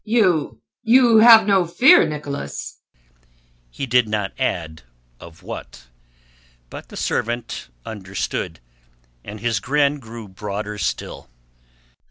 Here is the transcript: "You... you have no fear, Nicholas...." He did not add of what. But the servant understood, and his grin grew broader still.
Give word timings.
"You... 0.03 0.59
you 0.81 1.19
have 1.19 1.45
no 1.45 1.67
fear, 1.67 2.07
Nicholas...." 2.09 2.77
He 3.69 3.85
did 3.85 4.09
not 4.09 4.31
add 4.39 4.81
of 5.19 5.43
what. 5.43 5.89
But 6.71 6.89
the 6.89 6.97
servant 6.97 7.69
understood, 7.85 8.59
and 9.23 9.39
his 9.41 9.59
grin 9.59 9.99
grew 9.99 10.27
broader 10.27 10.79
still. 10.79 11.29